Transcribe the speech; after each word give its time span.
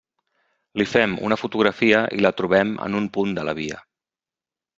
Li 0.81 0.87
fem 0.93 1.13
una 1.27 1.37
fotografia 1.41 1.99
i 2.17 2.23
la 2.27 2.33
trobem 2.41 2.73
en 2.87 2.99
un 3.01 3.07
punt 3.19 3.37
de 3.41 3.45
la 3.51 3.57
via. 3.61 3.79